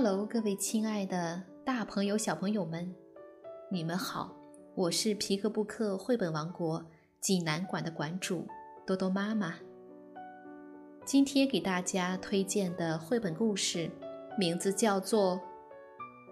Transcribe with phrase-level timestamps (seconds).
[0.00, 2.94] Hello，各位亲爱的大朋友、小朋友们，
[3.68, 4.32] 你们好！
[4.76, 6.86] 我是皮克布克绘本王国
[7.20, 8.46] 济南馆的馆主
[8.86, 9.56] 多多妈妈。
[11.04, 13.90] 今天给大家推荐的绘本故事，
[14.38, 15.34] 名字叫做《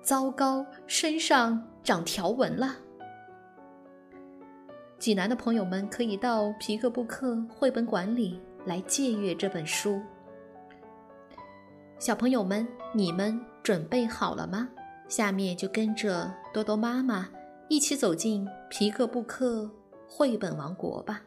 [0.00, 2.66] 糟糕，身上长条纹了》。
[4.96, 10.00] 济南的朋友们可以到皮克布克绘本馆里来借阅这本书。
[11.98, 12.64] 小朋友们，
[12.94, 14.68] 你们准备好了吗？
[15.08, 17.28] 下面就跟着多多妈妈
[17.68, 19.68] 一起走进皮克布克
[20.08, 21.20] 绘本王国吧。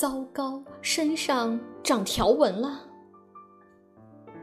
[0.00, 2.88] 糟糕，身上长条纹了。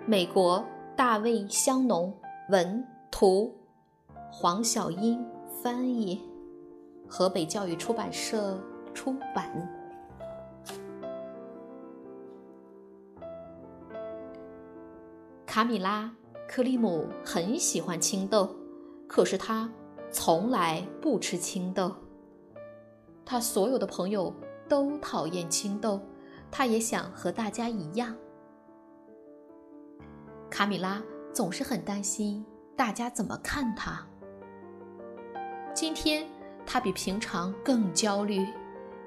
[0.05, 0.63] 美国
[0.95, 2.15] 大卫·香农
[2.51, 3.51] 文图，
[4.31, 6.21] 黄小英翻译，
[7.09, 8.55] 河北教育出版社
[8.93, 9.51] 出版。
[15.43, 16.03] 卡米拉·
[16.47, 18.55] 克里姆很喜欢青豆，
[19.07, 19.67] 可是他
[20.11, 21.91] 从来不吃青豆。
[23.25, 24.31] 他所有的朋友。
[24.67, 26.01] 都讨厌青豆，
[26.51, 28.15] 他也想和大家一样。
[30.49, 31.01] 卡米拉
[31.33, 34.05] 总是很担心大家怎么看他。
[35.73, 36.27] 今天
[36.65, 38.45] 他比平常更焦虑，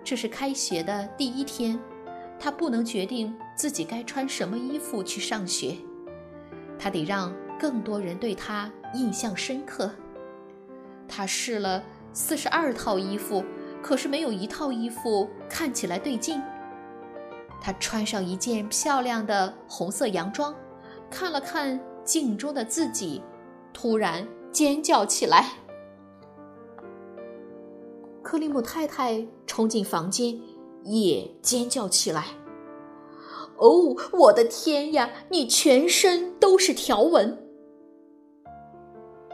[0.05, 1.79] 这是开学的第一天，
[2.39, 5.77] 他不能决定自己该穿什么衣服去上学，
[6.79, 9.91] 他得让更多人对他印象深刻。
[11.09, 13.45] 他试了四十二套衣服。
[13.83, 16.41] 可是没有一套衣服看起来对劲。
[17.61, 20.55] 他穿上一件漂亮的红色洋装，
[21.11, 23.23] 看了看镜中的自己，
[23.73, 25.53] 突然尖叫起来。
[28.23, 30.41] 克里姆太太冲进房间，
[30.85, 32.27] 也尖叫起来
[33.59, 35.11] ：“哦，我的天呀！
[35.29, 37.47] 你全身都是条纹！”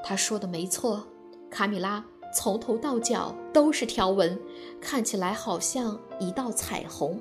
[0.02, 1.06] 他说的没错，
[1.50, 2.04] 卡米拉。
[2.36, 4.38] 从头到脚都是条纹，
[4.78, 7.18] 看起来好像一道彩虹。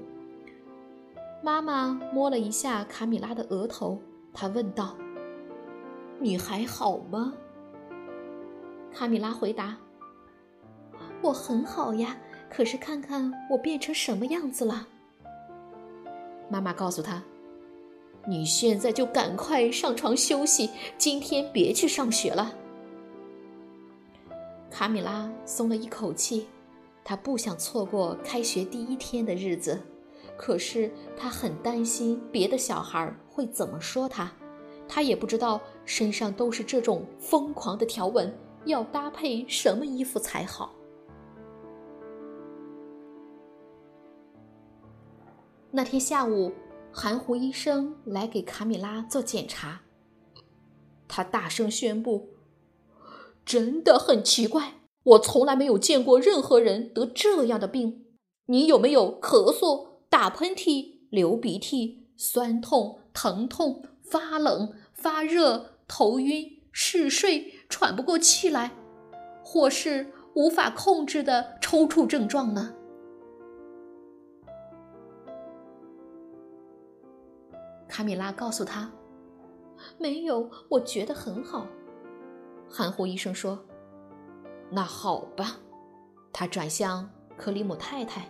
[1.41, 3.97] 妈妈摸了一下卡米拉的额头，
[4.33, 4.93] 她问道
[6.19, 7.33] ：“你还好吗？”
[8.93, 9.77] 卡米拉回答
[11.23, 12.17] ：“我很好呀，
[12.49, 14.85] 可是看看我变成什么样子了。”
[16.51, 17.23] 妈妈告诉他
[18.27, 22.53] ：“你现在就赶快上床休息，今天别去上学了。”
[24.77, 26.47] 卡米拉松了一口气，
[27.01, 29.81] 她不想错过开学第一天的日子，
[30.35, 34.29] 可是她很担心别的小孩会怎么说她。
[34.85, 40.75] 她也不知道身上都是这种疯狂的条纹，要搭配什么衣服才好。
[45.71, 46.51] 那天下午，
[46.91, 49.83] 含糊医生来给卡米拉做检查，
[51.07, 52.34] 他大声宣布。
[53.45, 58.05] 真的很奇怪，我从来没有见过任何人得这样的病。
[58.47, 68.71] 你有没有咳嗽、打喷嚏、流鼻涕、酸痛、疼痛、发冷、发热、头晕、嗜睡、喘不过气来，
[69.43, 72.73] 或是无法控制的抽搐症状呢？
[77.87, 78.91] 卡米拉告诉他
[79.97, 81.67] ：“没有，我觉得很好。”
[82.75, 83.57] 含糊医生说
[84.69, 85.55] ：“那好吧。”
[86.33, 88.29] 他转向克里姆太太：“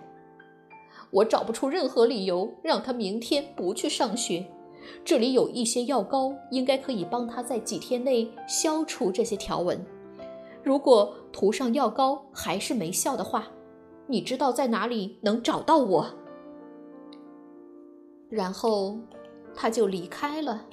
[1.09, 4.45] 我找不出任何理由让他明天不去上学。
[5.03, 9.83] 这里有一些药膏，应该可以帮他在几天内消除这些条纹。
[10.63, 13.47] 如果涂上药膏还是没效的话，
[14.05, 16.05] 你知道在哪里能找到我？”
[18.29, 18.99] 然后
[19.55, 20.63] 他就离开了。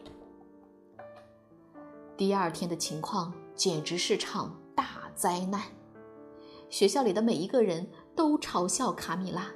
[2.19, 3.33] 第二天的情况。
[3.55, 4.85] 简直是场大
[5.15, 5.61] 灾难！
[6.69, 9.47] 学校里的每一个人都嘲笑卡米拉，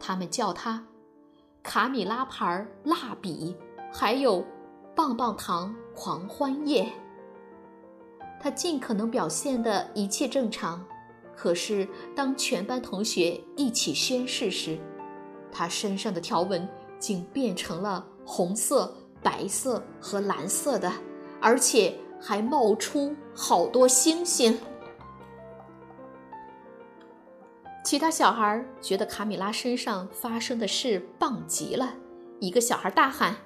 [0.00, 0.84] 他们叫她
[1.62, 3.54] “卡米拉牌蜡笔”，
[3.92, 4.44] 还有
[4.96, 6.90] “棒棒糖狂欢夜”。
[8.40, 10.84] 她尽可能表现的一切正常，
[11.36, 14.78] 可是当全班同学一起宣誓时，
[15.52, 16.66] 她身上的条纹
[16.98, 20.90] 竟变成了红色、白色和蓝色的，
[21.40, 21.94] 而且。
[22.24, 24.56] 还冒出好多星星。
[27.84, 31.94] 其他小孩觉得卡米拉身上发生的事棒极了，
[32.38, 33.36] 一个小孩大喊：“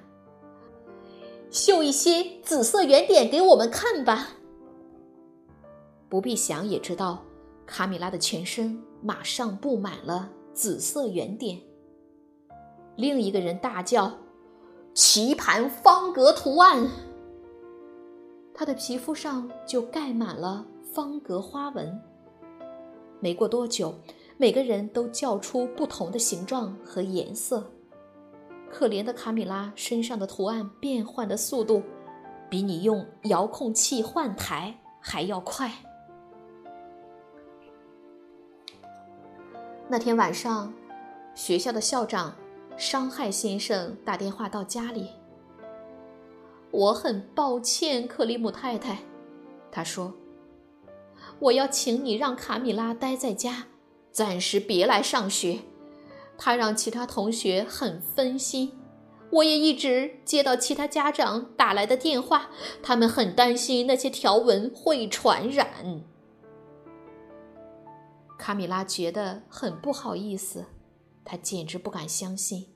[1.49, 4.29] 绣一些紫色圆点给我们看吧！”
[6.07, 7.23] 不必想也知道，
[7.65, 11.59] 卡米拉的全身马上布满了紫色圆点。
[12.95, 14.19] 另一个人大叫
[14.93, 16.87] ：“棋盘方格图案！”
[18.57, 22.01] 他的皮肤上就盖满了方格花纹。
[23.21, 23.93] 没过多久。
[24.39, 27.71] 每个人都叫出不同的形状和颜色。
[28.69, 31.81] 可怜的卡米拉身上的图案变换的速度，
[32.47, 35.71] 比你用遥控器换台还要快。
[39.87, 40.71] 那天晚上，
[41.33, 42.35] 学校的校长
[42.77, 45.09] 伤害先生打电话到家里。
[46.77, 48.99] 我很抱歉，克里姆太太，
[49.71, 50.13] 他说
[51.41, 53.65] ：“我要请你让卡米拉待在家。”
[54.13, 55.61] 暂时别来上学，
[56.37, 58.77] 他让其他同学很分心。
[59.31, 62.51] 我也一直接到其他家长打来的电话，
[62.83, 66.03] 他们很担心那些条纹会传染。
[68.37, 70.65] 卡米拉觉得很不好意思，
[71.25, 72.67] 她简直不敢相信，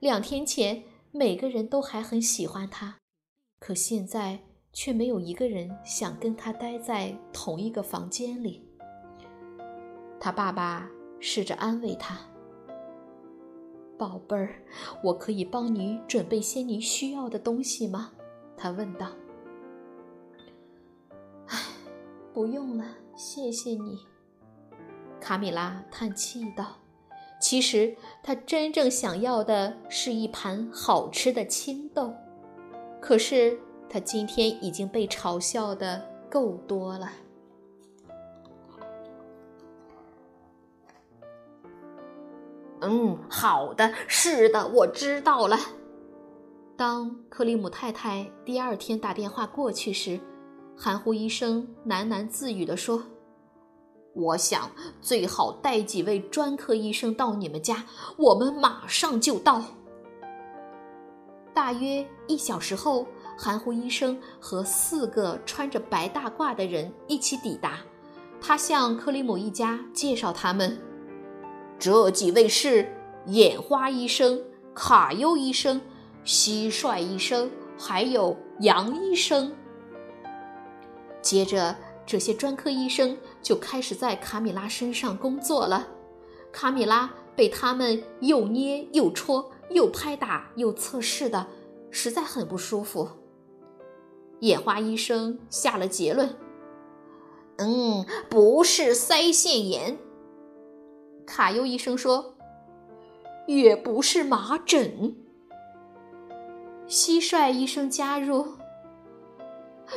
[0.00, 2.96] 两天前每个人都还很喜欢他，
[3.64, 4.40] 可现在
[4.72, 8.60] 却没有一个人想跟他待在同一个房间里。
[10.18, 12.18] 他爸爸试着安慰他
[13.96, 14.56] ：“宝贝儿，
[15.04, 18.10] 我可以帮你准备些你需要的东西吗？”
[18.58, 19.06] 他问道。
[21.46, 21.56] “唉，
[22.34, 22.84] 不用了，
[23.14, 24.00] 谢谢你。”
[25.20, 26.78] 卡米拉叹气道。
[27.40, 32.12] 其实他真正想要的是一盘好吃的青豆，
[33.02, 33.58] 可是
[33.90, 36.00] 他今天已经被嘲笑的
[36.30, 37.10] 够多了。
[42.80, 45.58] 嗯，好的，是的，我知道了。
[46.76, 50.18] 当克里姆太太第二天打电话过去时，
[50.76, 53.02] 含糊医生喃喃自语地说
[54.14, 54.70] ：“我想
[55.00, 57.84] 最好带几位专科医生到你们家，
[58.16, 59.62] 我们马上就到。”
[61.54, 63.06] 大约一小时后，
[63.36, 67.78] 含糊医生和四个穿着白大褂的人一起抵达。
[68.40, 70.78] 他向克里姆一家介绍他们。
[71.78, 72.92] 这几位是
[73.26, 74.42] 眼花医生、
[74.74, 75.80] 卡优医生、
[76.24, 79.52] 蟋蟀医生，还有杨医生。
[81.20, 85.86] 接着，这些专科医生就开始在卡米拉身上工作了。
[86.50, 91.46] 卡米拉被他们又捏又戳、又拍打又测试的，
[91.90, 93.08] 实在很不舒服。
[94.40, 96.36] 野花医生下了结论
[97.58, 99.98] ：“嗯，不是腮腺炎。”
[101.24, 102.34] 卡优医生说
[103.46, 105.16] ：“也不是麻疹。”
[106.88, 108.46] 蟋蟀医生加入：“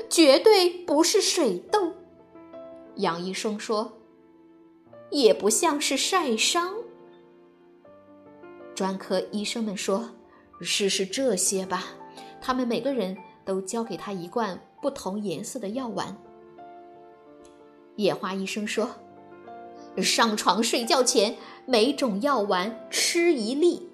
[0.10, 1.92] 绝对不是水痘。”
[2.98, 3.94] 杨医生说
[5.10, 6.76] ：“也不像是晒伤。”
[8.76, 10.12] 专科医生们说
[10.62, 11.86] ：“试试这些吧。”
[12.40, 16.16] 他们每个人都交给他一罐不同颜色的药丸。
[17.96, 18.90] 野花医生说。
[20.04, 23.90] 上床睡觉前，每种药丸吃一粒。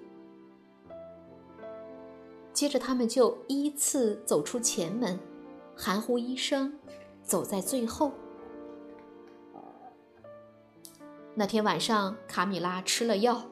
[2.52, 5.16] 接着，他们就依次走出前门，
[5.76, 6.76] 含糊医生
[7.22, 8.10] 走在最后。
[11.36, 13.44] 那天晚上，卡米拉吃了药，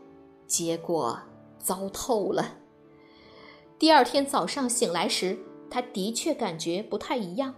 [0.49, 1.21] 结果
[1.61, 2.57] 糟透了。
[3.79, 5.38] 第二天早上醒来时，
[5.71, 7.55] 他的确感觉不太一样，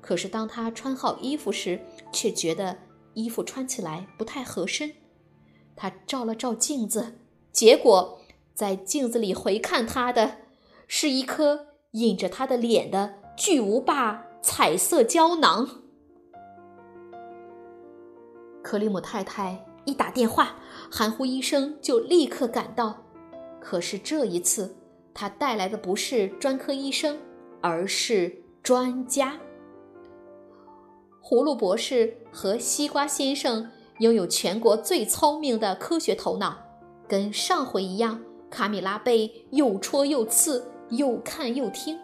[0.00, 1.80] 可是当他穿好衣服时，
[2.12, 2.78] 却觉得。
[3.14, 4.94] 衣服穿起来不太合身，
[5.76, 7.18] 他照了照镜子，
[7.52, 8.18] 结果
[8.54, 10.38] 在镜子里回看他的，
[10.88, 15.82] 是一颗印着他的脸的巨无霸彩色胶囊。
[18.62, 20.56] 克里姆太太一打电话，
[20.90, 23.01] 含糊医生就立刻赶到，
[23.62, 24.74] 可是这一次
[25.14, 27.16] 他带来的不是专科医生，
[27.60, 29.38] 而是专家。
[31.22, 36.58] 葫芦博士和西瓜先生拥有全国最聪明的科学头脑，
[37.06, 41.96] 跟上回一样，卡米拉被又戳又刺，又看又听。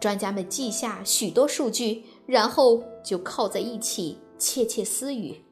[0.00, 5.44] 专家们记下许多数据，然后就靠在一起窃窃私语。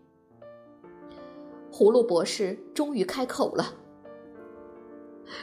[1.70, 3.74] 葫芦博士终于开口了：“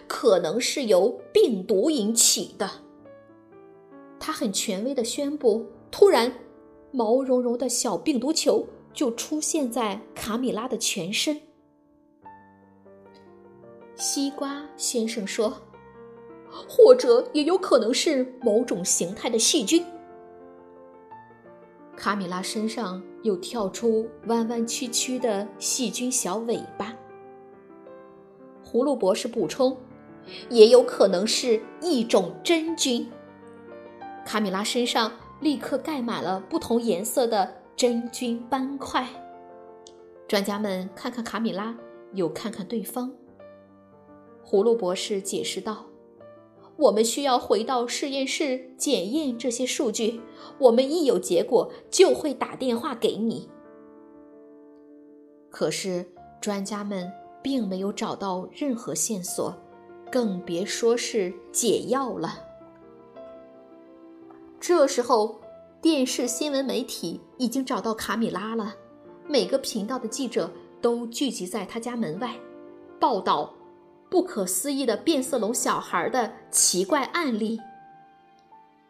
[0.08, 2.70] 可能是由病毒引起的。”
[4.20, 5.66] 他很权威的宣布。
[5.92, 6.32] 突然。
[6.92, 11.42] 毛茸茸的小病毒球就出现在卡米拉的全身，
[13.98, 15.62] 西瓜先生说
[16.70, 19.84] ：“或者也有可能是某种形态的细菌。”
[21.98, 26.75] 卡米拉身上又跳出弯弯曲曲的细菌小尾巴。
[28.76, 29.78] 葫芦博士补充
[30.52, 33.10] ：“也有可能是一种真菌。”
[34.28, 39.08] 卡米拉身上立刻盖满了不同颜色的真菌斑块。
[40.28, 41.74] 专家们看看卡米拉，
[42.16, 43.10] 又看看对方。
[44.46, 45.86] 葫芦博士解释道
[46.76, 50.20] ：“我们需要回到实验室检验这些数据。
[50.60, 53.48] 我们一有结果就会打电话给你。”
[55.50, 56.06] 可是
[56.42, 57.10] 专家们
[57.46, 59.56] 并没有找到任何线索，
[60.12, 62.40] 更别说是解药了。
[64.60, 65.40] 这时候，
[65.80, 68.74] 电视新闻媒体已经找到卡米拉了，
[69.28, 70.50] 每个频道的记者
[70.82, 72.36] 都聚集在他家门外，
[73.00, 73.54] 报道。
[74.10, 77.60] 不可思议的变色龙小孩的奇怪案例。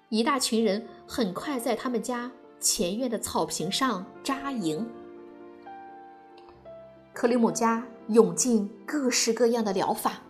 [0.07, 4.87] 一大群人很快在他们家前院的草坪上扎营。
[7.11, 10.21] 克里姆家涌进各式各样的疗法，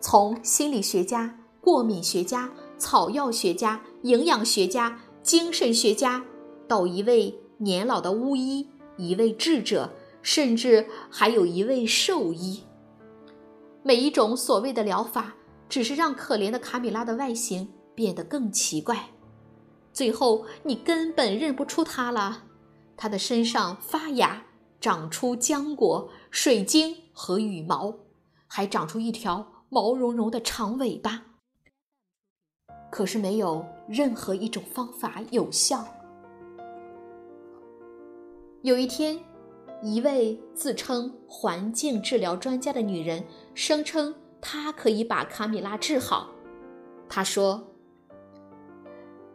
[0.00, 6.24] 从心理学家、过敏学家、草药学家、营养学家、精神学家，
[6.66, 9.90] 到一位年老的巫医、一位智者，
[10.22, 12.62] 甚至还有一位兽医。
[13.82, 15.34] 每一种所谓的疗法，
[15.68, 19.10] 只是让可怜的卡米拉的外形变得更奇怪，
[19.92, 22.44] 最后你根本认不出她了。
[22.96, 24.42] 她的身上发芽，
[24.80, 27.94] 长出浆果、水晶和羽毛，
[28.46, 31.24] 还长出一条毛茸茸的长尾巴。
[32.90, 35.86] 可是没有任何一种方法有效。
[38.62, 39.18] 有一天。
[39.80, 46.32] 一位自称环境治疗专家的女人声称，她可以把卡米拉治好。
[47.08, 47.64] 她说：“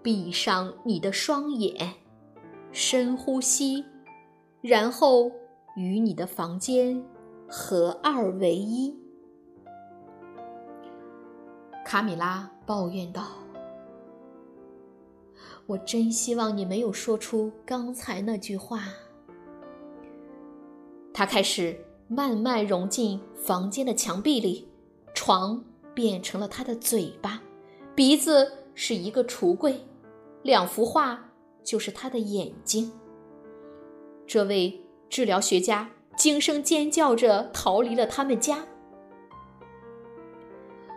[0.03, 1.93] 闭上你的双眼，
[2.73, 3.85] 深呼吸，
[4.63, 5.31] 然后
[5.75, 7.03] 与你的房间
[7.47, 8.97] 合二为一。”
[11.85, 13.27] 卡米拉抱怨道
[15.67, 18.85] ：“我真希望你没有说出刚才那句话。”
[21.13, 21.77] 他开始
[22.07, 24.69] 慢慢融进房间的墙壁里，
[25.13, 25.61] 床
[25.93, 27.41] 变成了他的嘴巴，
[27.93, 29.85] 鼻子是一个橱柜，
[30.41, 31.31] 两幅画
[31.63, 32.93] 就是他的眼睛。
[34.25, 38.65] 这位治疗学家惊声尖叫着逃离了他们家。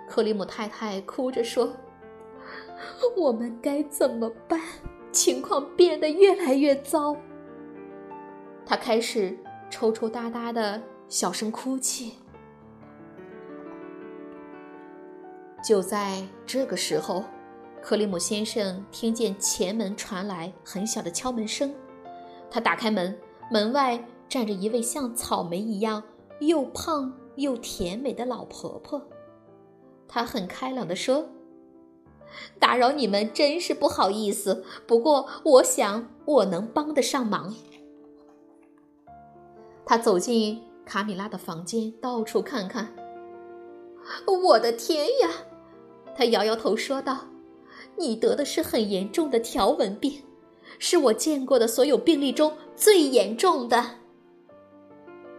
[0.08, 1.74] 克里姆太太哭着说
[3.16, 4.60] ：“我们该怎么办？
[5.12, 7.16] 情况变得越来越糟。”
[8.64, 9.36] 他开始。
[9.68, 12.12] 抽抽搭搭的小声哭泣。
[15.62, 17.24] 就在这个时候，
[17.82, 21.74] 克里姆先生听见前门传来很小的敲门声。
[22.56, 23.14] 他打开门，
[23.50, 26.02] 门外站着一位像草莓一样
[26.40, 29.10] 又胖又甜美的老婆婆。
[30.08, 31.28] 她很开朗地说
[32.58, 37.54] ：“打扰你们真是不好意思，不过我想我能帮得上忙。”
[39.84, 42.88] 他走进卡米拉的房间，到处看看。
[44.44, 45.28] 我的天呀！
[46.14, 47.26] 他摇摇头说道
[47.98, 50.22] ：“你得的是很严重的条纹病，
[50.78, 53.84] 是我见过的所有病例中最严重的。”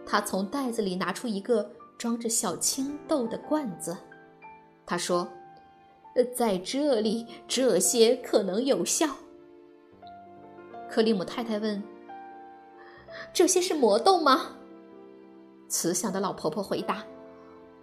[0.06, 3.96] 他从袋子里拿出一个装着小青豆的罐子，
[4.86, 5.28] 他说
[6.34, 9.06] ：“在这里，这些可能有效。”
[10.88, 11.82] 克里姆太太问。
[13.32, 14.56] 这些是魔豆吗？
[15.68, 17.04] 慈祥的老婆婆回答：“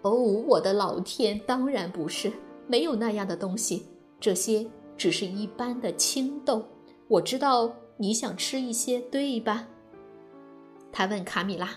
[0.02, 2.32] 哦，我的老天，当然不是，
[2.68, 3.86] 没有那样的东西。
[4.20, 4.66] 这些
[4.98, 6.66] 只是一般的青豆。
[7.08, 9.68] 我知道你想吃一些，对吧？”
[10.92, 11.70] 他问卡米拉。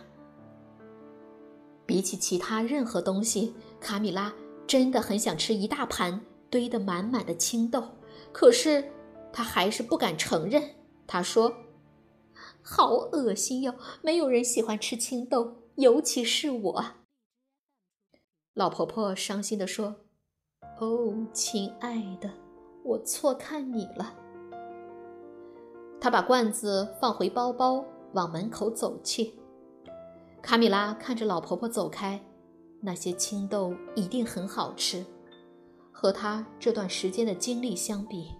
[1.86, 4.34] 比起其他任何东西，卡米拉
[4.66, 6.20] 真的很想吃一大盘
[6.50, 7.82] 堆得满满的青豆，
[8.32, 8.92] 可是
[9.32, 10.62] 她还是不敢承认。
[11.06, 11.52] 她说。
[12.60, 13.74] 好恶心哟！
[14.02, 16.84] 没有人喜欢吃青豆，尤其是我。
[18.52, 19.96] 老婆婆伤心地说
[20.78, 22.30] ：“哦，亲爱的，
[22.84, 24.14] 我错看你了。”
[26.00, 29.32] 她把罐子放回包包，往门口走去。
[30.40, 32.20] 卡米拉看着老婆婆走开，
[32.80, 35.04] 那些青豆一定很好吃。
[35.92, 38.30] 和她这段时间的经历相比，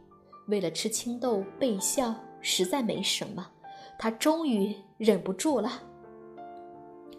[0.46, 3.46] 为了吃青豆被笑实在没什么。
[4.00, 5.68] 他终于忍不住了，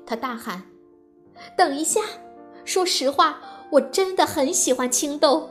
[0.05, 0.63] 他大喊
[1.57, 1.99] ：“等一下，
[2.63, 5.49] 说实话，我真的很喜欢青豆。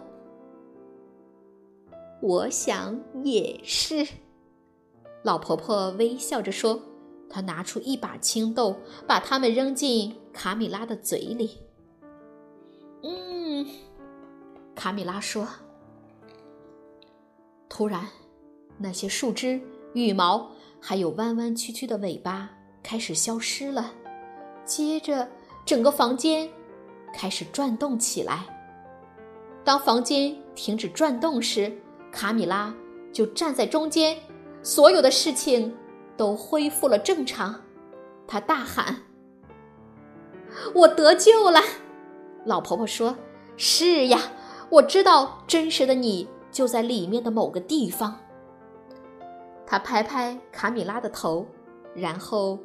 [2.23, 4.09] 我想也是。
[5.22, 6.80] 老婆婆微笑着说
[7.28, 11.58] ：“她拿出一把青豆，把它们扔进卡米拉的嘴里。”
[13.02, 13.66] 嗯，
[14.75, 15.46] 卡米拉说。
[17.68, 18.06] 突然，
[18.78, 19.60] 那些树枝、
[19.92, 22.50] 羽毛，还有弯弯曲曲的尾巴
[22.82, 23.92] 开始消失了。
[24.64, 25.28] 接着，
[25.64, 26.48] 整个房间
[27.12, 28.46] 开始转动起来。
[29.64, 31.70] 当房间停止转动时，
[32.10, 32.75] 卡米拉
[33.12, 34.16] 就站在中间。
[34.62, 35.76] 所有的事情
[36.16, 37.62] 都恢复了正常，
[38.26, 39.02] 他大喊
[40.74, 41.60] ：“我得救了！”
[42.44, 43.16] 老婆婆说
[43.56, 44.18] ：“是呀，
[44.70, 48.18] 我知道真实的你就在里面的某个地方。”
[49.66, 51.46] 他拍拍卡米拉的头，
[51.94, 52.58] 然后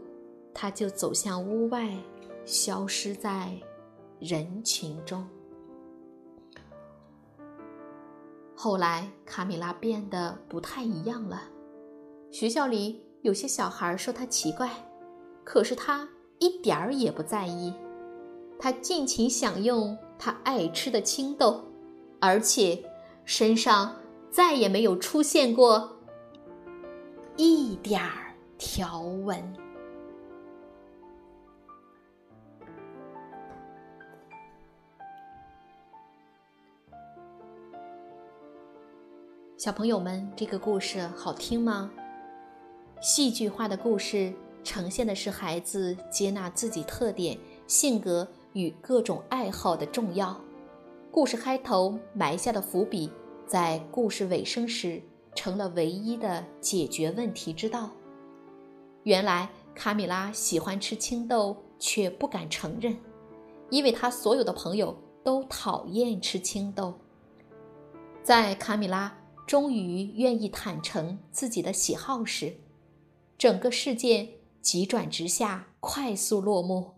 [0.54, 1.90] 他就走向屋外，
[2.46, 3.52] 消失在
[4.20, 5.28] 人群中。
[8.56, 11.42] 后来，卡米拉变得不太一样了。
[12.34, 14.68] 学校里有些小孩说他奇怪，
[15.44, 16.10] 可是他
[16.40, 17.72] 一点儿也不在意。
[18.58, 21.64] 他尽情享用他爱吃的青豆，
[22.20, 22.84] 而且
[23.24, 23.96] 身上
[24.32, 25.96] 再也没有出现过
[27.38, 29.54] 一点儿条纹。
[39.56, 41.92] 小朋友们，这个故事好听吗？
[43.04, 44.34] 戏剧化的故事
[44.64, 50.40] 呈现的是孩子接纳自己特点、性格与各种爱好的重要。
[51.12, 53.12] 故事开头埋下的伏笔，
[53.46, 55.02] 在故事尾声时
[55.36, 57.90] 成了唯一的解决问题之道。
[59.04, 62.96] 原来卡米拉喜欢吃青豆，却不敢承认，
[63.70, 66.94] 因为他所有的朋友都讨厌吃青豆。
[68.24, 69.14] 在卡米拉
[69.46, 72.56] 终于愿意坦诚自己的喜好时，
[73.38, 74.30] 整个事件
[74.62, 76.94] 急转直下，快速落幕，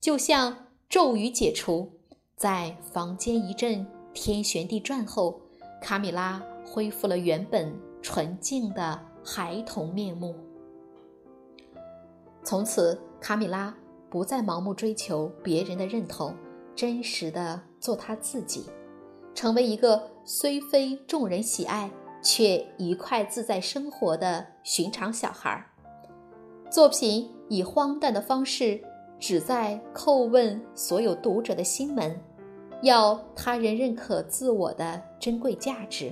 [0.00, 1.92] 就像咒语解除，
[2.36, 5.40] 在房间一阵天旋地转后，
[5.80, 10.34] 卡米拉恢复了原本纯净的孩童面目。
[12.42, 13.74] 从此，卡米拉
[14.10, 16.34] 不再盲目追求别人的认同，
[16.74, 18.66] 真实的做他自己，
[19.34, 21.90] 成为一个虽非众人喜爱
[22.22, 25.71] 却愉快自在生活的寻常小孩儿。
[26.72, 28.80] 作品以荒诞的方式，
[29.20, 32.18] 旨在叩问所有读者的心门，
[32.80, 36.10] 要他人认可自我的珍贵价值。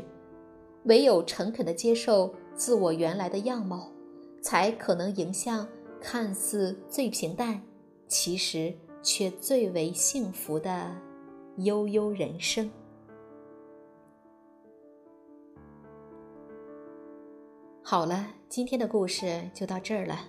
[0.84, 3.90] 唯有诚恳地接受自我原来的样貌，
[4.42, 5.66] 才可能迎向
[5.98, 7.58] 看似最平淡，
[8.06, 10.94] 其实却最为幸福的
[11.56, 12.70] 悠悠人生。
[17.82, 20.20] 好了，今天的故事就到这儿了。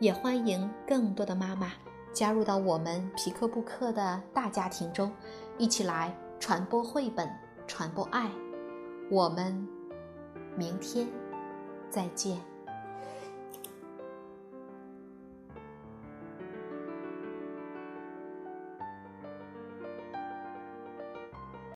[0.00, 1.70] 也欢迎更多的妈妈
[2.12, 5.12] 加入到我们皮克布克的大家庭中，
[5.58, 7.30] 一起来传播绘本，
[7.66, 8.28] 传播爱。
[9.10, 9.68] 我们
[10.56, 11.06] 明天
[11.90, 12.49] 再见。